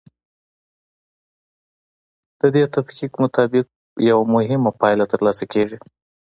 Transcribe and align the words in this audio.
د 2.39 2.41
دې 2.55 2.63
تفکیک 2.75 3.13
مطابق 3.23 3.65
یوه 4.09 4.25
مهمه 4.35 4.71
پایله 4.81 5.05
ترلاسه 5.13 5.43
کیږي. 5.53 5.77